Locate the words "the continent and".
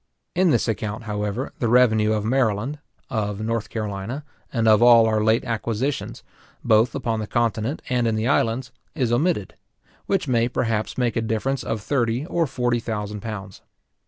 7.19-8.07